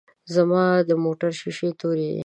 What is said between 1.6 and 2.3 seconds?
توری دی.